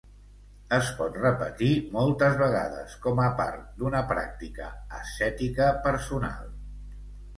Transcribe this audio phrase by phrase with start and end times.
[0.75, 1.67] Es pot repetir
[1.97, 6.53] moltes vegades com a part d'una pràctica ascètica personal.